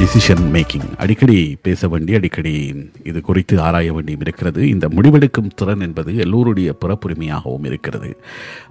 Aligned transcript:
Decision 0.00 0.42
making 0.54 0.88
அடிக்கடி 0.96 1.56
பேச 1.62 1.88
வேண்டி 1.88 2.14
அடிக்கடி 2.14 2.74
இது 3.04 3.20
குறித்து 3.20 3.60
ஆராய 3.60 3.92
வேண்டியும் 3.92 4.20
இருக்கிறது. 4.20 4.68
இந்த 4.68 4.88
முடிவெடுக்கும் 4.88 5.50
திறன் 5.54 5.80
என்பது 5.80 6.16
எல்லோருடைய 6.16 6.76
பிறப்புரிமையாகவும் 6.80 7.64
இருக்கிறது. 7.64 8.16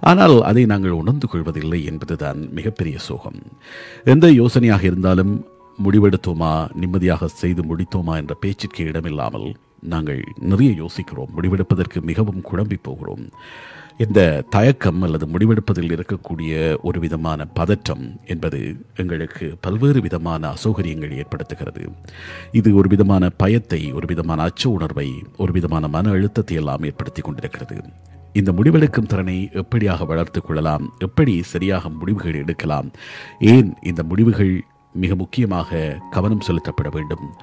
ஆனால் 0.00 0.42
அதை 0.42 0.66
நாங்கள் 0.66 0.90
உணர்ந்து 0.90 1.28
கொள்வதில்லை 1.28 1.84
என்பதுதான் 1.84 2.52
மிகப்பெரிய 2.52 2.98
சோகம். 2.98 3.40
எந்த 4.04 4.28
யோசனையாக 4.32 4.82
இருந்தாலும் 4.82 5.46
முடிவெடுத்தோமா 5.84 6.52
நிம்மதியாக 6.74 7.26
செய்து 7.26 7.62
முடித்தோமா 7.62 8.16
என்ற 8.16 8.34
பேச்சிற்கு 8.34 8.84
இடமில்லாமல் 8.84 9.54
நாங்கள் 9.80 10.22
நிறைய 10.40 10.72
யோசிக்கிறோம். 10.72 11.28
முடிவெடுப்பதற்கு 11.36 12.00
மிகவும் 12.02 12.42
குழம்பி 12.52 12.78
போகிறோம். 12.82 13.26
இந்த 13.98 14.44
தயக்கம் 14.50 15.02
அல்லது 15.02 15.26
முடிவெடுப்பதில் 15.26 15.92
இருக்கக்கூடிய 15.94 16.80
ஒரு 16.82 17.00
விதமான 17.00 17.46
பதற்றம் 17.46 18.20
என்பது 18.24 18.76
எங்களுக்கு 18.96 19.56
பல்வேறு 19.60 20.00
விதமான 20.00 20.52
அசௌகரியங்கள் 20.52 21.22
ஏற்படுத்துகிறது. 21.22 21.82
இது 22.52 22.74
ஒரு 22.74 22.88
விதமான 22.88 23.30
பயத்தை 23.30 23.92
ஒரு 23.92 24.06
விதமான 24.06 24.42
அச்ச 24.42 24.68
உணர்வை 24.68 25.08
ஒரு 25.36 25.52
விதமான 25.52 25.88
மன 25.88 26.10
அழுத்தத்தை 26.10 26.56
எல்லாம் 26.56 26.84
ஏற்படுத்தி 26.84 27.22
கொண்டிருக்கிறது. 27.22 27.82
இந்த 28.32 28.52
முடிவெடுக்கும் 28.52 29.06
திறனை 29.06 29.48
எப்படியாக 29.52 30.06
வளர்த்து 30.06 30.42
கொள்ளலாம்? 30.42 30.94
எப்படி 30.98 31.42
சரியாக 31.42 31.88
முடிவுகள் 31.88 32.34
எடுக்கலாம்? 32.34 32.90
ஏன் 33.38 33.74
இந்த 33.82 34.02
முடிவுகள் 34.02 34.64
மிக 34.92 35.14
முக்கியமாக 35.14 35.98
கவனம் 36.10 36.46
செலுத்தப்பட 36.46 36.88
வேண்டும்? 36.90 37.34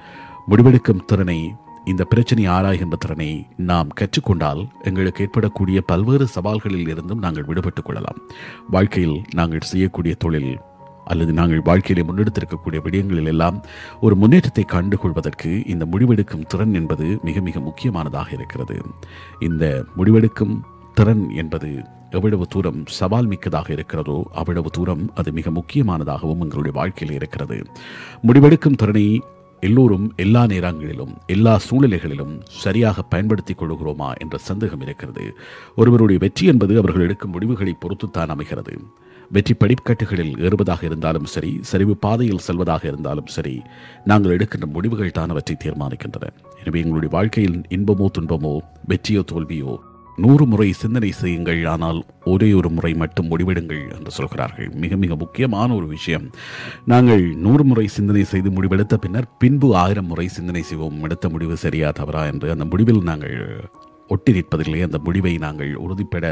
முடிவெடுக்கும் 0.50 1.04
திறனை 1.06 1.54
இந்த 1.86 2.04
பிரச்சனையை 2.04 2.52
ஆராய்கின்ற 2.52 2.96
திறனை 2.98 3.46
நாம் 3.56 3.88
கற்றுக்கொண்டால் 4.00 4.68
எங்களுக்கு 4.82 5.24
ஏற்படக்கூடிய 5.24 5.80
பல்வேறு 5.80 6.26
சவால்களில் 6.40 6.88
இருந்தும் 6.88 7.18
நாங்கள் 7.18 7.44
விடுபட்டுக் 7.44 7.84
கொள்ளலாம். 7.84 8.16
வாழ்க்கையில் 8.70 9.22
நாங்கள் 9.34 9.60
செய்யக்கூடிய 9.60 10.14
தொழில் 10.14 10.58
அல்லது 11.04 11.32
நாங்கள் 11.32 11.60
வாழ்க்கையிலே 11.60 12.08
முன்னெடுத்திருக்கக்கூடிய 12.08 12.80
விடயங்களில் 12.82 13.26
எல்லாம் 13.26 13.64
ஒரு 14.00 14.16
முன்னேற்றத்தை 14.16 14.64
கண்டுகொள்வதற்கு 14.72 15.68
இந்த 15.68 15.86
முடிவெடுக்கும் 15.92 16.46
திறன் 16.46 16.74
என்பது 16.74 17.18
மிக 17.22 17.40
மிக 17.40 17.60
முக்கியமானதாக 17.60 18.32
இருக்கிறது. 18.32 18.82
இந்த 19.40 19.84
முடிவெடுக்கும் 19.96 20.60
திறன் 20.94 21.30
என்பது 21.30 21.84
எவ்வளவு 22.10 22.46
தூரம் 22.46 22.82
சவால் 22.86 23.26
மிக்கதாக 23.26 23.72
இருக்கிறதோ 23.72 24.26
அவ்வளவு 24.34 24.70
தூரம் 24.70 25.10
அது 25.14 25.32
மிக 25.32 25.50
முக்கியமானதாகவும் 25.50 26.40
எங்களுடைய 26.40 26.72
வாழ்க்கையில் 26.72 27.16
இருக்கிறது. 27.16 27.62
முடிவெடுக்கும் 28.26 28.76
திறனை 28.76 29.22
எல்லோரும் 29.66 30.06
எல்லா 30.24 30.42
நேரங்களிலும் 30.52 31.14
எல்லா 31.34 31.54
சூழ்நிலைகளிலும் 31.66 32.34
சரியாக 32.64 33.02
பயன்படுத்திக் 33.12 33.60
கொள்கிறோமா 33.62 34.10
என்ற 34.22 34.36
சந்தேகம் 34.48 34.84
இருக்கிறது. 34.86 35.24
ஒருவருடைய 35.76 36.18
வெற்றி 36.24 36.46
என்பது 36.52 36.74
அவர்கள் 36.82 37.04
எடுக்கும் 37.06 37.34
முடிவுகளை 37.36 37.74
பொறுத்துத்தான் 37.80 38.32
அமைகிறது. 38.34 38.74
வெற்றி 39.36 39.54
படிக்கட்டுகளில் 39.54 40.34
ஏறுவதாக 40.46 40.82
இருந்தாலும் 40.88 41.26
சரி 41.34 41.52
சரிவு 41.70 41.94
பாதையில் 42.04 42.44
செல்வதாக 42.46 42.82
இருந்தாலும் 42.90 43.32
சரி 43.36 43.54
நாங்கள் 44.10 44.34
எடுக்கின்ற 44.36 44.66
முடிவுகள் 44.74 45.16
தான் 45.18 45.32
அவற்றை 45.34 45.56
தீர்மானிக்கின்றன. 45.64 46.30
எனவே 46.60 46.78
எங்களுடைய 46.84 47.12
வாழ்க்கையில் 47.16 47.58
இன்பமோ 47.76 48.08
துன்பமோ 48.18 48.54
வெற்றியோ 48.92 49.22
தோல்வியோ 49.32 49.72
நூறு 50.24 50.46
முறை 50.46 50.68
சிந்தனை 50.72 51.10
செய்யுங்கள் 51.12 51.64
ஆனால் 51.64 51.98
ஒரே 52.24 52.52
ஒரு 52.52 52.68
முறை 52.70 52.94
மட்டும் 52.94 53.30
முடிவெடுங்கள் 53.30 53.82
என்று 53.96 54.10
சொல்கிறார்கள். 54.10 54.68
மிக 54.84 54.96
மிக 54.96 55.16
முக்கியமான 55.16 55.74
ஒரு 55.74 55.86
விஷயம். 55.86 56.26
நாங்கள் 56.84 57.24
நூறு 57.36 57.64
முறை 57.64 57.86
சிந்தனை 57.86 58.24
செய்து 58.24 58.50
முடிவெடுத்த 58.50 58.96
பின்னர் 58.96 59.28
பின்பு 59.38 59.76
ஆயிரம் 59.76 60.06
முறை 60.06 60.28
சிந்தனை 60.28 60.62
செய்வோம். 60.62 61.02
எடுத்த 61.02 61.28
முடிவு 61.28 61.56
சரியா 61.56 61.90
தவறா 61.90 62.24
என்று 62.24 62.50
அந்த 62.50 62.64
முடிவில் 62.64 63.02
நாங்கள் 63.02 63.36
ஒட்டி 64.08 64.32
நிற்பதில்லை 64.32 64.80
அந்த 64.82 64.98
முடிவை 65.04 65.32
நாங்கள் 65.38 65.70
உறுதிப்பட 65.84 66.26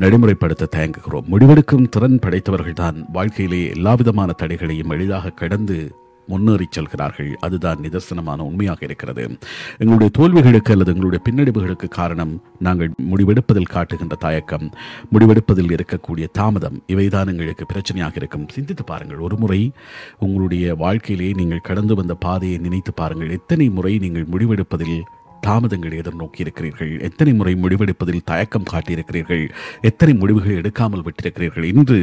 நடைமுறைப்படுத்த 0.00 0.68
தயங்குகிறோம். 0.76 1.28
முடிவெடுக்கும் 1.32 1.88
திறன் 1.88 2.18
படைத்தவர்கள் 2.18 2.80
தான் 2.82 2.98
வாழ்க்கையிலே 3.12 3.60
எல்லா 3.68 3.94
விதமான 3.94 4.32
தடைகளையும் 4.42 4.92
எளிதாக 4.96 5.30
கடந்து 5.30 5.78
முன்னேறி 6.26 6.66
செல்கிறார்கள் 6.70 7.36
அதுதான் 7.40 7.78
நிதர்சனமான 7.78 8.38
உண்மையாக 8.38 8.78
இருக்கிறது. 8.82 9.38
எங்களுடைய 9.78 10.10
தோல்விகளுக்கு 10.18 10.72
அல்லது 10.72 10.94
எங்களுடைய 10.94 11.22
பின்னடைவுகளுக்கு 11.28 11.88
காரணம் 11.88 12.42
நாங்கள் 12.58 12.90
முடிவெடுப்பதில் 13.10 13.72
காட்டுகின்ற 13.74 14.16
தயக்கம் 14.16 14.70
முடிவெடுப்பதில் 15.12 15.74
இருக்கக்கூடிய 15.74 16.26
தாமதம். 16.32 16.82
இவைதான் 16.88 17.26
எங்களுக்கு 17.26 17.66
பிரச்சனையாக 17.72 18.12
இருக்கும். 18.16 18.48
சிந்தித்து 18.48 18.84
பாருங்கள். 18.84 19.18
ஒரு 19.18 19.38
முறை 19.38 19.72
உங்களுடைய 20.18 20.74
வாழ்க்கையிலே 20.74 21.32
நீங்கள் 21.32 21.66
கடந்து 21.70 21.94
வந்த 21.94 22.14
பாதையை 22.14 22.58
நினைத்து 22.58 22.94
பாருங்கள். 22.94 23.30
எத்தனை 23.30 23.68
முறை 23.68 23.98
நீங்கள் 23.98 24.26
முடிவெடுப்பதில் 24.32 25.00
தாமதங்களை 25.46 25.96
எதிர்நோக்கி 26.00 26.40
இருக்கிறீர்கள் 26.44 26.92
எத்தனை 27.00 27.32
முறை 27.34 27.54
முடிவெடுப்பதில் 27.54 28.24
தயக்கம் 28.24 28.68
காட்டியிருக்கிறீர்கள். 28.72 29.44
எத்தனை 29.80 30.14
முடிவுகள் 30.14 30.60
எடுக்காமல் 30.60 31.04
விட்டிருக்கிறீர்கள். 31.06 31.62
இன்று 31.62 31.98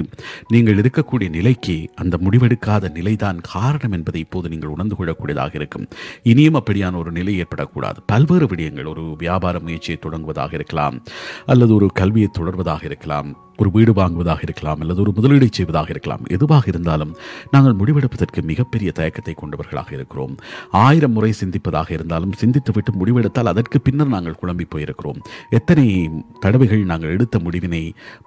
நீங்கள் 0.48 0.80
இருக்கக்கூடிய 0.82 1.30
நிலைக்கு 1.30 1.90
அந்த 1.96 2.18
முடிவெடுக்காத 2.24 2.92
நிலைதான் 2.92 3.40
காரணம் 3.54 3.92
என்பதை 3.92 4.22
இப்போது 4.22 4.50
நீங்கள் 4.50 4.70
உணர்ந்து 4.70 4.96
கொள்ளக்கூடியதாக 5.00 5.56
இருக்கும். 5.56 5.88
இனியும் 6.24 6.60
அப்படியான 6.60 6.98
ஒரு 6.98 7.12
நிலை 7.12 7.44
ஏற்படக்கூடாது. 7.44 8.00
பல்வேறு 8.06 8.46
விடயங்கள் 8.46 8.92
ஒரு 8.94 9.16
வியாபார 9.18 9.60
முயற்சியை 9.60 10.00
தொடங்குவதாக 10.06 10.54
இருக்கலாம். 10.54 11.02
அல்லது 11.46 11.74
ஒரு 11.76 11.88
கல்வியை 12.02 12.30
தொடர்வதாக 12.40 12.84
இருக்கலாம். 12.84 13.50
ஒரு 13.58 13.72
வீடு 13.72 13.94
வாங்குவதாக 13.94 14.42
இருக்கலாம். 14.44 14.80
அல்லது 14.80 15.02
ஒரு 15.02 15.12
முதலீடு 15.16 15.48
செய்வதாக 15.52 15.90
இருக்கலாம். 15.90 16.24
எதுவாக 16.28 16.66
இருந்தாலும் 16.68 17.12
நாங்கள் 17.52 17.76
முடிவெடுப்பதற்கு 17.80 18.42
மிகப்பெரிய 18.42 18.92
தயக்கத்தை 18.92 19.34
கொண்டவர்களாக 19.34 19.90
இருக்கிறோம். 19.94 20.34
ஆயிரம் 20.72 21.12
முறை 21.12 21.34
சிந்திப்பதாக 21.42 21.92
இருந்தாலும் 21.92 22.34
சிந்தித்துவிட்டு 22.42 22.92
எடுத்தால் 23.32 23.54
அதற்கு 23.54 23.78
பின்னர் 23.82 24.14
நாங்கள் 24.14 24.40
குழம்பி 24.42 24.66
போயிருக்கிறோம். 24.74 25.20
எத்தனை 25.50 25.86
தடவைகள் 26.44 26.82
நாங்கள் 26.92 27.14
எடுத்த 27.16 27.36
முடிவினை 27.44 27.82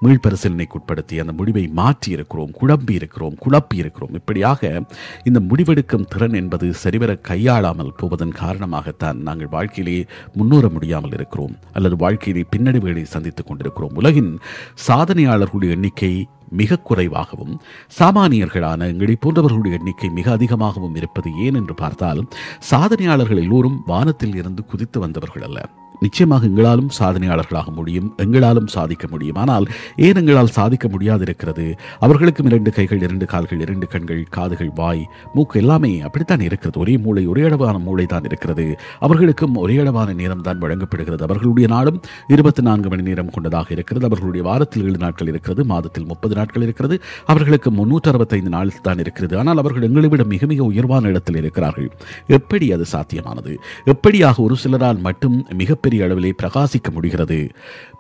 மீள்பரிசீலனைக்குட்படுத்தி 0.05 1.17
அந்த 1.23 1.33
முடிவை 1.41 1.65
மாற்றி 1.81 2.11
இருக்கிறோம் 2.17 2.53
குழம்பி 2.61 2.95
இருக்கிறோம் 3.01 3.37
குழப்பி 3.45 3.77
இருக்கிறோம் 3.83 4.15
இப்படியாக 4.15 4.63
இந்த 5.25 5.39
முடிவெடுக்கும் 5.51 6.09
திறன் 6.13 6.39
என்பது 6.41 6.67
சரிவர 6.85 7.13
கையாளாமல் 7.29 7.97
போவதன் 7.97 8.35
காரணமாகத்தான் 8.43 9.21
நாங்கள் 9.29 9.53
வாழ்க்கையிலே 9.57 9.99
முன்னேற 10.33 10.69
முடியாமல் 10.69 11.17
இருக்கிறோம். 11.19 11.55
அல்லது 11.73 11.97
வாழ்க்கையிலே 11.97 12.45
பின்னடைவுகளை 12.57 13.05
சந்தித்துக் 13.15 13.47
கொண்டிருக்கிறோம். 13.47 13.95
உலகின் 13.95 14.33
சாதனையாளர்களுடைய 14.89 15.77
எண்ணிக்கை 15.77 16.15
மிக 16.61 16.79
குறைவாகவும் 16.79 17.55
சாமானியர்களான 17.99 18.89
எங்களை 18.93 19.17
போன்றவர்களுடைய 19.21 19.79
எண்ணிக்கை 19.79 20.11
மிக 20.19 20.27
அதிகமாகவும் 20.33 20.95
இருப்பது 20.95 21.31
ஏன் 21.47 21.59
என்று 21.61 21.75
பார்த்தால் 21.75 22.23
சாதனையாளர்கள் 22.71 23.43
எல்லோரும் 23.45 23.81
வானத்தில் 23.87 24.37
இருந்து 24.37 24.65
குதித்து 24.65 25.01
வந்தவர்கள் 25.01 25.43
அல்ல. 25.43 25.59
நிச்சயமாக 26.01 26.47
எங்களாலும் 26.47 26.91
சாதனையாளர்களாக 26.99 27.73
முடியும் 27.75 28.15
எங்களாலும் 28.17 28.67
சாதிக்க 28.67 29.09
முடியும். 29.11 29.37
ஆனால் 29.37 29.67
ஏன் 29.97 30.15
எங்களால் 30.15 30.47
சாதிக்க 30.47 30.89
முடியாதிருக்கிறது? 30.89 31.75
அவர்களுக்கும் 32.01 32.47
இரண்டு 32.47 32.71
கைகள் 32.71 33.03
இரண்டு 33.03 33.27
கால்கள் 33.27 33.61
இரண்டு 33.61 33.87
கண்கள் 33.87 34.25
காதுகள் 34.31 34.71
வாய் 34.75 35.09
மூக்கு 35.35 35.61
எல்லாமே 35.61 36.01
அப்படித்தான் 36.01 36.41
இருக்கிறது. 36.41 36.79
ஒரே 36.79 36.97
மூளை 36.97 37.27
ஒரே 37.27 37.43
அளவான 37.43 37.79
மூளை 37.79 38.07
தான் 38.07 38.25
இருக்கிறது. 38.25 38.79
அவர்களுக்கும் 39.01 39.55
ஒரே 39.55 39.79
அளவான 39.79 40.13
நேரம் 40.13 40.41
தான் 40.41 40.59
வழங்கப்படுகிறது. 40.59 41.25
அவர்களுடைய 41.25 41.69
நாடும் 41.69 42.01
இருபத்தி 42.29 42.63
நான்கு 42.63 42.89
மணி 42.89 43.03
நேரம் 43.03 43.31
கொண்டதாக 43.31 43.71
இருக்கிறது. 43.71 44.07
அவர்களுடைய 44.07 44.49
வாரத்தில் 44.49 44.85
ஏழு 44.85 44.97
நாட்கள் 44.97 45.29
இருக்கிறது 45.29 45.65
மாதத்தில் 45.65 46.07
முப்பது 46.07 46.35
நாட்கள் 46.35 46.63
இருக்கிறது. 46.63 47.01
அவர்களுக்கு 47.27 47.71
முன்னூற்றி 47.71 48.09
அறுபத்தைந்து 48.09 48.51
நாள் 48.51 48.73
தான் 48.83 48.99
இருக்கிறது. 48.99 49.39
ஆனால் 49.39 49.59
அவர்கள் 49.59 49.83
எங்களை 49.83 50.09
விட 50.09 50.25
மிக 50.25 50.47
மிக 50.47 50.65
உயர்வான 50.65 51.09
இடத்தில் 51.09 51.37
இருக்கிறார்கள். 51.37 51.91
எப்படி 52.27 52.73
அது 52.73 52.85
சாத்தியமானது? 52.93 53.59
எப்படியாக 53.87 54.37
ஒரு 54.37 54.57
சிலரால் 54.65 54.99
மட்டும் 54.99 55.47
மிக 55.55 55.75
மிகப்பெரிய 55.85 56.05
அளவிலே 56.05 56.31
பிரகாசிக்க 56.43 56.91
முடிகிறது. 56.91 57.51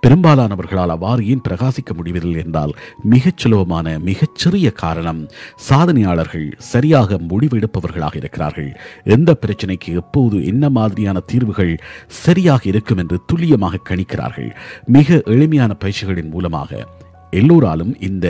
பெரும்பாலானவர்களால் 0.06 0.92
அவ்வாறு 0.94 1.28
ஏன் 1.28 1.42
பிரகாசிக்க 1.48 1.90
முடிவதில்லை 1.94 2.44
என்றால் 2.44 2.72
மிகச் 3.02 3.36
சுலபமான 3.36 3.98
மிகச்சிறிய 3.98 4.70
காரணம் 4.72 5.20
சாதனையாளர்கள் 5.68 6.52
சரியாக 6.58 7.18
முடிவெடுப்பவர்களாக 7.28 8.16
இருக்கிறார்கள். 8.16 8.80
எந்த 9.04 9.36
பிரச்சனைக்கு 9.46 9.94
எப்போது 9.94 10.44
என்ன 10.46 10.70
மாதிரியான 10.70 11.20
தீர்வுகள் 11.20 11.74
சரியாக 12.06 12.62
இருக்கும் 12.64 12.98
என்று 12.98 13.18
துல்லியமாக 13.26 13.82
கணிக்கிறார்கள். 13.88 14.50
மிக 14.86 15.22
எளிமையான 15.24 15.74
பயிற்சிகளின் 15.84 16.30
மூலமாக 16.30 16.86
எல்லோராலும் 17.40 17.92
இந்த 18.08 18.26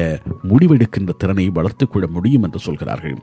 முடிவெடுக்கின்ற 0.51 1.13
திறனை 1.23 1.47
வளர்த்துக்கொள்ள 1.59 2.07
முடியும் 2.17 2.45
என்று 2.47 2.61
சொல்கிறார்கள். 2.67 3.17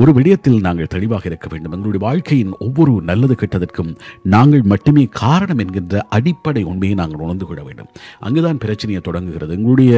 ஒரு 0.00 0.10
விடயத்தில் 0.12 0.58
நாங்கள் 0.66 0.90
தெளிவாக 0.94 1.26
இருக்க 1.30 1.48
வேண்டும். 1.52 1.74
எங்களுடைய 1.76 2.02
வாழ்க்கையின் 2.06 2.52
ஒவ்வொரு 2.66 2.92
நல்லது 3.10 3.36
கெட்டதற்கும் 3.42 3.92
நாங்கள் 4.34 4.64
மட்டுமே 4.72 5.04
காரணம் 5.24 5.62
என்கின்ற 5.64 6.04
அடிப்படை 6.16 6.62
உண்மையை 6.72 6.96
நாங்கள் 7.02 7.24
உணர்ந்து 7.26 7.46
கொள்ள 7.46 7.62
வேண்டும். 7.62 7.90
அங்குதான் 8.26 8.62
பிரச்சனையை 8.64 9.02
தொடங்குகிறது. 9.02 9.54
எங்களுடைய 9.58 9.92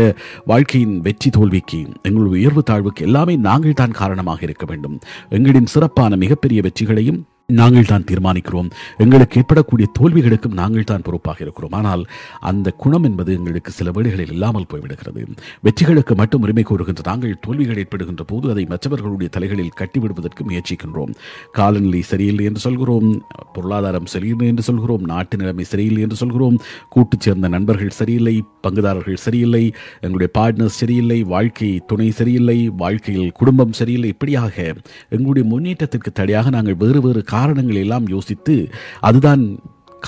வாழ்க்கையின் 0.52 0.96
வெற்றி 1.08 1.30
தோல்விக்கு 1.30 1.80
எங்களுடைய 2.06 2.36
உயர்வு 2.38 2.64
தாழ்வுக்கு 2.70 3.06
எல்லாமே 3.10 3.36
நாங்கள் 3.48 3.78
தான் 3.82 3.98
காரணமாக 4.02 4.40
இருக்க 4.48 4.66
வேண்டும். 4.72 4.96
எங்களின் 5.38 5.72
சிறப்பான 5.74 6.16
மிகப்பெரிய 6.24 6.60
வெற்றிகளையும் 6.68 7.20
நாங்கள் 7.50 7.84
தான் 7.84 8.04
தீர்மானிக்கிறோம். 8.10 8.70
எங்களுக்கு 8.98 9.38
ஏற்படக்கூடிய 9.40 9.88
தோல்விகளுக்கும் 9.98 10.58
நாங்கள் 10.60 10.84
தான் 10.84 11.02
பொறுப்பாக 11.02 11.38
இருக்கிறோம். 11.40 11.72
ஆனால் 11.72 12.06
அந்த 12.40 12.70
குணம் 12.70 13.04
என்பது 13.04 13.32
எங்களுக்கு 13.32 13.70
சில 13.70 13.90
வேளைகளில் 13.90 14.32
இல்லாமல் 14.32 14.66
போய்விடுகிறது. 14.72 15.22
வெற்றிகளுக்கு 15.64 16.14
மட்டும் 16.14 16.42
உரிமை 16.42 16.64
கோருகின்ற 16.70 17.04
நாங்கள் 17.04 17.38
தோல்விகள் 17.40 17.76
ஏற்படுகின்ற 17.76 18.24
போது 18.24 18.50
அதை 18.50 18.64
மற்றவர்களுடைய 18.64 19.30
தலைகளில் 19.36 19.76
கட்டிவிடுவதற்கு 19.80 20.44
முயற்சிக்கின்றோம். 20.50 21.12
காலநிலை 21.52 22.02
சரியில்லை 22.02 22.44
என்று 22.44 22.60
சொல்கிறோம். 22.60 23.24
பொருளாதாரம் 23.52 24.06
சரியில்லை 24.06 24.46
என்று 24.46 24.62
சொல்கிறோம். 24.62 25.04
நாட்டு 25.04 25.36
நிலைமை 25.36 25.64
சரியில்லை 25.64 26.02
என்று 26.02 26.16
சொல்கிறோம். 26.16 26.60
கூட்டு 26.88 27.16
சேர்ந்த 27.20 27.48
நண்பர்கள் 27.48 27.90
சரியில்லை. 27.90 28.42
பங்குதாரர்கள் 28.62 29.24
சரியில்லை. 29.26 29.74
எங்களுடைய 30.00 30.30
பார்ட்னர்ஸ் 30.38 30.80
சரியில்லை. 30.82 31.22
வாழ்க்கை 31.22 31.80
துணை 31.86 32.10
சரியில்லை. 32.10 32.68
வாழ்க்கையில் 32.68 33.32
குடும்பம் 33.32 33.72
சரியில்லை. 33.72 34.08
இப்படியாக 34.08 34.74
எங்களுடைய 35.10 35.48
முன்னேற்றத்திற்கு 35.48 36.12
தடையாக 36.12 36.50
நாங்கள் 36.50 36.74
வேறு 36.74 37.00
வேறு 37.00 37.24
காரணங்களை 37.40 37.82
எல்லாம் 37.86 38.08
யோசித்து 38.16 38.56
அதுதான் 39.10 39.44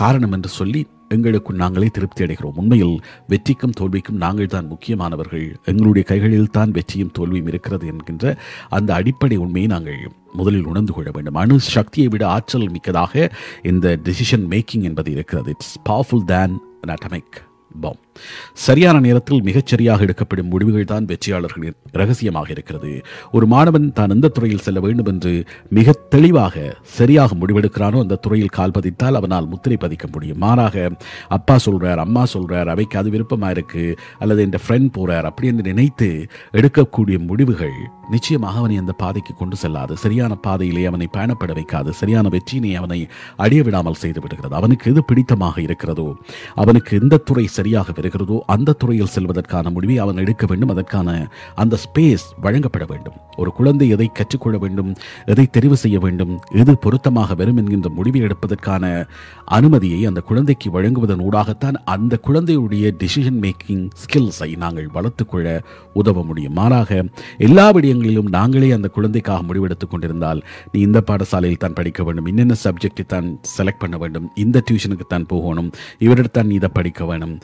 காரணம் 0.02 0.34
என்று 0.36 0.50
சொல்லி 0.58 0.82
எங்களுக்குள் 1.14 1.58
நாங்களே 1.62 1.88
திருப்தி 1.96 2.20
அடைகிறோம். 2.24 2.58
உண்மையில் 2.60 2.94
வெற்றிக்கும் 3.28 3.74
தோல்விக்கும் 3.80 4.20
நாங்கள் 4.24 4.52
தான் 4.54 4.70
முக்கியமானவர்கள். 4.70 5.44
எங்களுடைய 5.70 6.04
கைகளில் 6.10 6.54
தான் 6.56 6.70
வெற்றியும் 6.70 7.12
தோல்வியும் 7.18 7.50
இருக்கிறது 7.52 7.86
என்கின்ற 7.92 8.34
அந்த 8.68 8.90
அடிப்படை 8.94 9.36
உண்மையை 9.44 9.70
நாங்கள் 9.74 10.00
முதலில் 10.32 10.68
உணர்ந்து 10.72 10.92
கொள்ள 10.92 11.10
வேண்டும். 11.10 11.38
அணு 11.42 11.56
சக்தியை 11.76 12.08
விட 12.08 12.24
ஆற்றல் 12.36 12.68
மிக்கதாக 12.76 13.30
இந்த 13.72 13.96
டெசிஷன் 14.08 14.46
மேக்கிங் 14.54 14.86
என்பது 14.90 15.10
இருக்கிறது. 15.16 15.50
It's 15.50 15.74
powerful 15.88 16.28
than 16.32 16.56
an 16.84 16.94
atomic 16.94 17.36
bomb 17.80 18.00
சரியான 18.66 18.96
நேரத்தில் 19.06 19.42
மிகச்சரியாக 19.48 20.06
எடுக்கப்படும் 20.06 20.50
முடிவுகள் 20.52 20.90
தான் 20.92 21.08
வெற்றியாளர்களின் 21.12 21.76
ரகசியமாக 22.00 22.48
இருக்கிறது. 22.54 22.90
ஒரு 23.36 23.46
மாணவன் 23.54 23.86
தான் 23.98 24.14
எந்த 24.16 24.30
துறையில் 24.36 24.64
செல்ல 24.66 24.80
வேண்டும் 24.86 25.10
என்று 25.12 25.32
மிக 25.78 25.96
தெளிவாக 26.14 26.64
சரியாக 26.98 27.36
முடிவெடுக்கிறானோ 27.40 28.00
அந்த 28.04 28.20
துறையில் 28.26 28.54
கால் 28.58 28.76
பதித்தால் 28.76 29.18
அவனால் 29.20 29.50
முத்திரை 29.52 29.78
பதிக்க 29.84 30.06
முடியும். 30.14 30.40
மாறாக 30.44 30.76
அப்பா 31.38 31.56
சொல்றார் 31.66 32.02
அம்மா 32.06 32.24
சொல்றார் 32.34 32.72
அவைக்கு 32.74 32.98
அது 33.00 33.10
விருப்பமா 33.14 33.50
இருக்கு 33.56 33.84
அல்லது 34.24 34.42
என் 34.46 34.56
ஃப்ரெண்ட் 34.64 34.92
போறார் 34.98 35.28
அப்படி 35.30 35.50
என்று 35.52 35.64
நினைத்து 35.70 36.10
எடுக்கக்கூடிய 36.60 37.18
முடிவுகள் 37.30 37.78
நிச்சயமாக 38.14 38.58
அவனை 38.60 38.76
அந்த 38.80 38.92
பாதைக்கு 39.02 39.32
கொண்டு 39.34 39.56
செல்லாது. 39.62 39.92
சரியான 40.04 40.32
பாதையிலே 40.46 40.82
அவனை 40.90 41.06
பயணப்பட 41.16 41.52
வைக்காது. 41.58 41.90
சரியான 42.00 42.28
வெற்றியினை 42.34 42.72
அவனை 42.80 42.98
அடைய 43.44 43.60
விடாமல் 43.66 44.00
செய்து 44.02 44.20
விடுகிறது. 44.24 44.54
அவனுக்கு 44.60 44.90
எது 44.92 45.02
பிடித்தமாக 45.10 45.56
இருக்கிறதோ 45.66 46.08
அவனுக்கு 46.62 46.92
எந்த 47.02 47.20
துறை 47.28 47.46
சரியாக 47.58 47.92
வருகிறதோ 48.02 48.38
அந்த 48.54 48.76
துறையில் 48.82 49.12
செல்வதற்கான 49.16 49.70
முடிவை 49.76 49.96
அவன் 50.04 50.20
எடுக்க 50.24 50.44
வேண்டும். 50.52 50.74
அதற்கான 50.74 51.08
அந்த 51.62 51.74
ஸ்பேஸ் 51.84 52.26
வழங்கப்பட 52.46 52.84
வேண்டும். 52.92 53.16
ஒரு 53.42 53.50
குழந்தை 53.58 53.86
எதை 53.96 54.08
கற்றுக்கொள்ள 54.18 54.56
வேண்டும் 54.64 54.90
எதை 55.32 55.46
தெரிவு 55.56 55.76
செய்ய 55.82 55.98
வேண்டும் 56.04 56.32
எது 56.62 56.72
பொருத்தமாக 56.84 57.34
வரும் 57.40 57.58
என்கின்ற 57.60 57.88
முடிவை 57.98 58.20
எடுப்பதற்கான 58.26 58.84
அனுமதியை 59.56 60.00
அந்த 60.10 60.20
குழந்தைக்கு 60.28 60.68
வழங்குவதன் 60.76 61.22
ஊடாகத்தான் 61.28 61.76
அந்த 61.94 62.18
குழந்தையுடைய 62.26 62.84
டிசிஷன் 63.02 63.40
மேக்கிங் 63.44 63.84
ஸ்கில்ஸை 64.02 64.50
நாங்கள் 64.62 64.88
வளர்த்துக்கொள்ள 64.96 65.46
உதவ 66.00 66.22
முடியும். 66.28 66.56
மாறாக 66.60 66.90
எல்லா 67.46 67.66
விடயங்களிலும் 67.76 68.30
நாங்களே 68.36 68.70
அந்த 68.76 68.88
குழந்தைக்காக 68.96 69.40
முடிவெடுத்துக் 69.48 69.92
கொண்டிருந்தால் 69.92 70.40
நீ 70.72 70.80
இந்த 70.88 71.00
பாடசாலையில் 71.10 71.62
தான் 71.64 71.76
படிக்க 71.78 72.02
வேண்டும் 72.08 72.28
என்னென்ன 72.32 72.56
சப்ஜெக்டை 72.64 73.04
தான் 73.14 73.28
செலக்ட் 73.56 73.82
பண்ண 73.84 73.96
வேண்டும் 74.02 74.26
இந்த 74.44 74.62
டியூஷனுக்கு 74.68 75.06
தான் 75.14 75.26
போகணும் 75.32 75.70
இவரிடத்தான் 76.06 76.48
நீ 76.50 76.56
இதை 76.60 76.70
படிக்க 76.78 77.00
வேணும். 77.10 77.34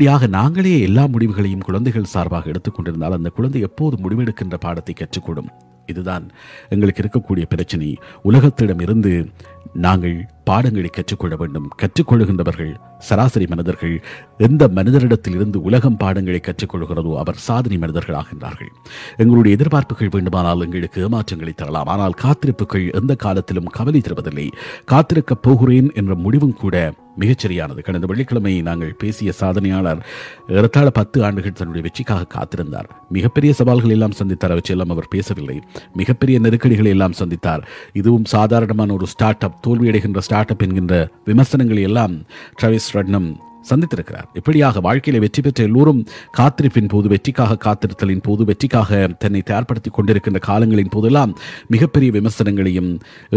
இப்படியாக 0.00 0.26
நாங்களே 0.26 0.80
எல்லா 0.80 1.06
முடிவுகளையும் 1.06 1.60
குழந்தைகள் 1.60 2.04
சார்பாக 2.04 2.50
எடுத்துக்கொண்டிருந்தால் 2.50 3.12
அந்த 3.12 3.28
குழந்தை 3.28 3.60
எப்போது 3.60 3.96
முடிவெடுக்கின்ற 3.96 4.54
பாடத்தை 4.60 4.94
கற்றுக்கொடும்? 4.94 5.50
இதுதான் 5.86 6.30
எங்களுக்கு 6.68 7.02
இருக்கக்கூடிய 7.02 7.44
பிரச்சனை. 7.48 7.98
உலகத்திடமிருந்து 8.24 9.32
நாங்கள் 9.72 10.28
பாடங்களை 10.44 10.88
கற்றுக்கொள்ள 10.88 11.36
வேண்டும். 11.36 11.70
கற்றுக்கொள்கின்றவர்கள் 11.82 12.74
சராசரி 12.98 13.46
மனிதர்கள் 13.46 14.04
எந்த 14.38 14.68
மனிதரிடத்தில் 14.68 15.34
இருந்து 15.34 15.62
உலகம் 15.62 15.96
பாடங்களை 15.96 16.40
கற்றுக்கொள்கிறதோ 16.42 17.16
அவர் 17.16 17.34
சாதனை 17.34 17.78
மனிதர்கள் 17.78 18.16
ஆகின்றார்கள். 18.16 18.70
எங்களுடைய 19.16 19.56
எதிர்பார்ப்புகள் 19.56 20.10
வேண்டுமானால் 20.10 20.60
எங்களுக்கு 20.60 21.08
ஏமாற்றங்களை 21.08 21.54
தரலாம். 21.54 21.86
ஆனால் 21.86 22.12
காத்திருப்புகள் 22.12 22.92
எந்த 22.92 23.14
காலத்திலும் 23.14 23.64
கவலை 23.64 24.00
தருவதில்லை. 24.00 24.48
காத்திருக்கப் 24.84 25.42
போகிறேன் 25.42 25.90
என்ற 25.94 26.14
முடிவும் 26.14 26.54
கூட 26.54 26.92
மிகச்சரியானது. 27.18 27.82
கடந்த 27.82 28.06
வெள்ளிக்கிழமை 28.06 28.62
நாங்கள் 28.62 28.94
பேசிய 28.98 29.32
சாதனையாளர் 29.40 30.00
ஏறத்தாழ 30.48 30.90
பத்து 30.90 31.24
ஆண்டுகள் 31.24 31.52
தன்னுடைய 31.52 31.88
வெற்றிக்காக 31.88 32.26
காத்திருந்தார். 32.34 32.88
மிகப்பெரிய 33.08 33.52
சவால்கள் 33.52 33.90
எல்லாம் 33.90 34.12
சந்தித்தார். 34.12 34.50
அவற்றையெல்லாம் 34.50 34.96
அவர் 34.96 35.08
பேசவில்லை. 35.10 35.60
மிகப்பெரிய 35.94 36.38
நெருக்கடிகளை 36.38 36.90
எல்லாம் 36.90 37.12
சந்தித்தார். 37.12 37.62
இதுவும் 37.92 38.24
சாதாரணமான 38.24 38.92
ஒரு 38.92 39.06
ஸ்டார்ட் 39.06 39.42
அப் 39.42 39.68
தோல்வியடைகின்ற 39.68 40.18
ஸ்டார்ட் 40.30 40.52
அப் 40.52 40.62
என்கின்ற 40.64 40.94
விமர்சனங்களை 41.24 41.82
எல்லாம் 41.90 42.14
ட்ரவிஸ் 42.60 42.90
ரட்னம் 42.96 43.28
சந்தித்திருக்கிறார். 43.70 44.28
இப்படியாக 44.32 44.80
வாழ்க்கையில 44.84 45.18
வெற்றி 45.24 45.40
பெற்ற 45.42 45.64
எல்லோரும் 45.64 46.00
காத்திருப்பின் 46.38 46.88
போது 46.88 47.06
வெற்றிக்காக 47.08 47.58
காத்திருத்தலின் 47.64 48.22
போது 48.22 48.44
வெற்றிக்காக 48.50 49.00
தன்னை 49.18 49.42
தயார்படுத்திக் 49.46 49.96
கொண்டிருக்கின்ற 49.96 50.40
காலங்களின் 50.48 50.94
போதெல்லாம் 50.94 51.34
மிகப்பெரிய 51.68 52.12
விமர்சனங்களையும் 52.18 52.90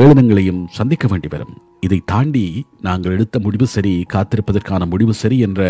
ஏளனங்களையும் 0.03 0.63
சந்திக்க 0.79 1.07
வேண்டி 1.07 1.31
வரும். 1.35 1.55
இதை 1.83 2.00
தாண்டி 2.06 2.45
நாங்கள் 2.88 3.13
எடுத்த 3.15 3.39
முடிவு 3.39 3.65
சரி 3.74 3.91
காத்திருப்பதற்கான 4.13 4.85
முடிவு 4.89 5.13
சரி 5.13 5.38
என்ற 5.39 5.62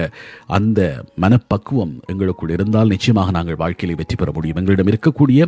அந்த 0.58 0.80
மனப்பக்குவம் 1.16 1.94
எங்களுக்குள் 2.12 2.54
இருந்தால் 2.56 2.92
நிச்சயமாக 2.94 3.32
நாங்கள் 3.32 3.56
வாழ்க்கையில் 3.56 3.98
வெற்றி 3.98 4.16
பெற 4.16 4.32
முடியும். 4.32 4.58
எங்களிடம் 4.58 4.90
இருக்கக்கூடிய 4.92 5.42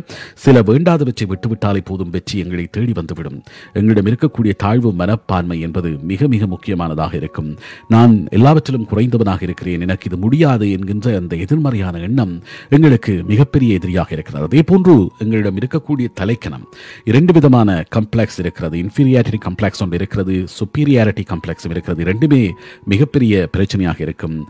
சில 0.44 0.62
வேண்டாதவற்றை 0.62 1.26
விட்டுவிட்டாலே 1.32 1.80
போதும் 1.84 2.10
வெற்றி 2.10 2.36
எங்களை 2.38 2.64
தேடி 2.76 2.92
வந்துவிடும். 2.94 3.38
எங்களிடம் 3.72 4.08
இருக்கக்கூடிய 4.10 4.54
தாழ்வு 4.64 4.92
மனப்பான்மை 4.92 5.58
என்பது 5.60 5.90
மிக 6.12 6.28
மிக 6.34 6.46
முக்கியமானதாக 6.46 7.16
இருக்கும். 7.16 7.50
நான் 7.88 8.14
எல்லாவற்றிலும் 8.30 8.88
குறைந்தவனாக 8.92 9.42
இருக்கிறேன். 9.42 9.84
எனக்கு 9.88 10.08
இது 10.10 10.18
முடியாது 10.26 10.68
என்கின்ற 10.76 11.16
அந்த 11.22 11.36
எதிர்மறையான 11.36 11.96
எண்ணம் 12.08 12.34
எங்களுக்கு 12.70 13.14
மிகப்பெரிய 13.32 13.78
எதிரியாக 13.80 14.12
இருக்கிறது. 14.12 14.44
அதே 14.44 14.62
போன்று 14.62 14.96
எங்களிடம் 15.18 15.60
இருக்கக்கூடிய 15.62 16.08
தலைக்கணம் 16.20 16.66
இரண்டு 17.04 17.32
விதமான 17.32 17.84
கம்ப்ளெக்ஸ் 17.96 18.40
இருக்கிறது. 18.44 18.76
இன்ஃபீரியாரிட்டி 18.84 19.40
கம்ப்ளெக்ஸ் 19.48 19.84
ஒன்று 19.86 20.00
இருக்கிறது. 20.02 20.34
சுப்பீரியாரிட்டி 20.58 21.24
கம்ப்ளெக்ஸும் 21.32 21.74
இருக்கிறது. 21.74 22.04
ரெண்டுமே 22.12 22.50
மிகப்பெரிய 22.84 23.48
பிரச்சனையாக 23.56 24.00
இருக்கும். 24.00 24.48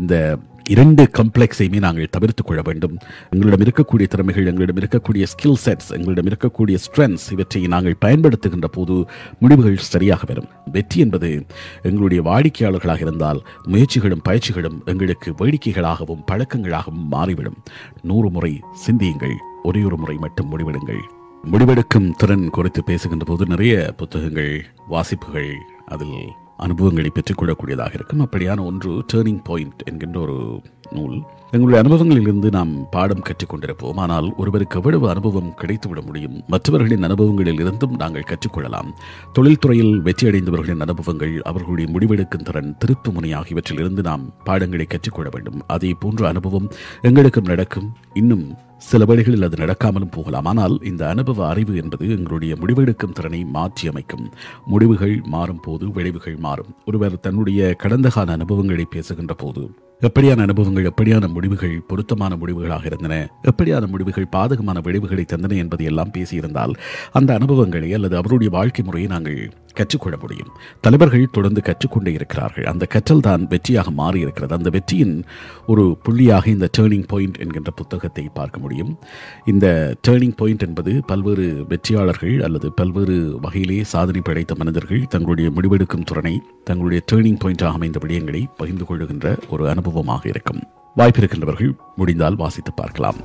இந்த 0.00 0.38
இரண்டு 0.74 1.02
கம்ப்ளெக்ஸையுமே 1.18 1.78
நாங்கள் 1.78 2.08
தவிர்த்து 2.10 2.42
கொள்ள 2.44 2.62
வேண்டும். 2.62 2.98
எங்களிடம் 3.30 3.62
இருக்கக்கூடிய 3.64 4.06
திறமைகள் 4.06 4.46
எங்களிடம் 4.46 4.76
இருக்கக்கூடிய 4.76 5.24
ஸ்கில் 5.32 5.60
செட்ஸ் 5.64 5.90
எங்களிடம் 5.90 6.28
இருக்கக்கூடிய 6.30 6.76
ஸ்ட்ரென்த்ஸ் 6.86 7.26
இவற்றை 7.32 7.66
நாங்கள் 7.66 8.00
பயன்படுத்துகின்ற 8.04 8.68
போது 8.72 8.96
முடிவுகள் 9.38 9.76
சரியாக 9.76 10.24
வரும். 10.26 10.48
வெற்றி 10.72 11.00
என்பது 11.00 11.30
எங்களுடைய 11.82 12.22
வாடிக்கையாளர்களாக 12.30 13.00
இருந்தால் 13.00 13.42
முயற்சிகளும் 13.66 14.26
பயிற்சிகளும் 14.28 14.80
எங்களுக்கு 14.84 15.32
வேடிக்கைகளாகவும் 15.38 16.26
பழக்கங்களாகவும் 16.32 17.06
மாறிவிடும். 17.14 17.60
நூறு 18.02 18.30
முறை 18.30 18.60
சிந்தியுங்கள் 18.86 19.36
ஒரே 19.62 19.82
ஒரு 19.82 19.96
முறை 19.96 20.16
மட்டும் 20.16 20.50
முடிவெடுங்கள். 20.52 21.04
முடிவெடுக்கும் 21.52 22.14
திறன் 22.16 22.50
குறித்து 22.50 22.84
பேசுகின்ற 22.84 23.24
போது 23.24 23.46
நிறைய 23.46 23.94
புத்தகங்கள் 23.96 24.66
வாசிப்புகள் 24.88 25.56
அதில் 25.86 26.32
அனுபவங்களை 26.56 27.10
பெற்றுக்கொள்ளக்கூடியதாக 27.14 27.94
இருக்கும். 27.94 28.20
அப்படியான 28.20 28.64
ஒன்று 28.64 29.04
டேர்னிங் 29.12 29.44
பாயிண்ட் 29.44 29.82
என்கின்ற 29.84 30.20
ஒரு 30.20 30.62
நூல். 30.98 31.16
எங்களுடைய 31.54 31.80
அனுபவங்களிலிருந்து 31.82 32.48
நாம் 32.56 32.72
பாடம் 32.94 33.24
கற்றுக்கொண்டிருப்போம். 33.28 33.98
ஆனால் 34.04 34.28
ஒருவருக்கு 34.36 34.78
எவ்வளவு 34.80 35.06
அனுபவம் 35.12 35.52
கிடைத்துவிட 35.60 36.00
முடியும்? 36.06 36.36
மற்றவர்களின் 36.52 37.06
அனுபவங்களில் 37.08 37.60
இருந்தும் 37.64 37.94
நாங்கள் 38.02 38.28
கற்றுக்கொள்ளலாம். 38.30 38.90
தொழில்துறையில் 39.36 39.94
வெற்றியடைந்தவர்களின் 40.06 40.84
அனுபவங்கள் 40.86 41.34
அவர்களுடைய 41.50 41.88
முடிவெடுக்கும் 41.94 42.46
திறன் 42.48 42.74
திருப்பு 42.84 43.12
முனை 43.12 43.32
ஆகியவற்றில் 43.32 43.80
இருந்து 43.84 44.02
நாம் 44.02 44.26
பாடங்களை 44.44 44.86
கற்றுக்கொள்ள 44.86 45.30
வேண்டும். 45.36 45.60
அதே 45.76 45.92
போன்ற 46.02 46.28
அனுபவம் 46.32 46.68
எங்களுக்கும் 47.10 47.50
நடக்கும். 47.52 47.88
இன்னும் 48.22 48.46
சில 48.88 49.04
வேளைகளில் 49.08 49.46
அது 49.46 49.56
நடக்காமலும் 49.62 50.14
போகலாம். 50.16 50.48
ஆனால் 50.52 50.74
இந்த 50.90 51.02
அனுபவ 51.12 51.46
அறிவு 51.52 51.72
என்பது 51.82 52.04
எங்களுடைய 52.16 52.54
முடிவெடுக்கும் 52.62 53.16
திறனை 53.18 53.40
மாற்றி 53.56 53.84
அமைக்கும் 53.88 54.26
முடிவுகள் 54.72 55.16
மாறும் 55.34 55.64
போது 55.66 55.86
விளைவுகள் 55.96 56.38
மாறும். 56.46 56.70
ஒருவர் 56.84 57.22
தன்னுடைய 57.26 57.72
கடந்த 57.84 58.08
கால 58.08 58.32
அனுபவங்களை 58.32 58.86
பேசுகின்ற 58.96 59.34
போது 59.34 59.64
எப்படியான 60.00 60.40
அனுபவங்கள் 60.40 60.88
எப்படியான 60.88 61.28
முடிவுகள் 61.32 61.76
பொருத்தமான 61.86 62.32
முடிவுகளாக 62.36 62.84
இருந்தன 62.84 63.14
எப்படியான 63.42 63.84
முடிவுகள் 63.86 64.32
பாதகமான 64.32 64.78
விளைவுகளை 64.80 65.24
தந்தன 65.24 65.56
என்பதை 65.56 65.86
எல்லாம் 65.86 66.12
பேசியிருந்தால் 66.14 66.74
அந்த 67.12 67.30
அனுபவங்களை 67.34 67.90
அல்லது 67.92 68.16
அவருடைய 68.16 68.50
வாழ்க்கை 68.50 68.84
முறையை 68.84 69.08
நாங்கள் 69.10 69.38
கற்றுக்கொள்ள 69.78 70.16
முடியும். 70.24 70.50
தலைவர்கள் 70.84 71.24
தொடர்ந்து 71.36 71.62
கற்றுக்கொண்டே 71.68 72.12
இருக்கிறார்கள். 72.18 72.66
அந்த 72.72 72.84
கற்றல் 72.94 73.24
தான் 73.28 73.42
வெற்றியாக 73.52 73.88
மாறி 74.00 74.18
இருக்கிறது 74.24 74.56
அந்த 74.58 74.70
வெற்றியின் 74.76 75.14
ஒரு 75.72 75.84
புள்ளியாக 76.06 76.46
இந்த 76.54 76.68
டேர்னிங் 76.78 77.06
பாயிண்ட் 77.12 77.40
என்கின்ற 77.44 77.72
புத்தகத்தை 77.80 78.24
பார்க்க 78.38 78.64
முடியும். 78.64 78.92
இந்த 79.52 79.66
டேர்னிங் 80.08 80.36
பாயிண்ட் 80.40 80.64
என்பது 80.68 80.94
பல்வேறு 81.12 81.46
வெற்றியாளர்கள் 81.72 82.36
அல்லது 82.48 82.70
பல்வேறு 82.80 83.16
வகையிலே 83.46 83.78
சாதனை 83.94 84.22
படைத்த 84.28 84.54
மனிதர்கள் 84.62 85.04
தங்களுடைய 85.14 85.50
முடிவெடுக்கும் 85.56 86.08
திறனை 86.10 86.34
தங்களுடைய 86.70 87.02
டேர்னிங் 87.12 87.40
பாயிண்டாக 87.44 87.78
அமைந்த 87.78 88.00
விடயங்களை 88.04 88.42
பகிர்ந்து 88.62 88.86
கொள்ளுகின்ற 88.90 89.36
ஒரு 89.54 89.64
அனுபவமாக 89.74 90.24
இருக்கும். 90.32 90.62
வாய்ப்பிருக்கின்றவர்கள் 90.96 91.72
முடிந்தால் 91.96 92.40
வாசித்து 92.42 92.72
பார்க்கலாம். 92.82 93.20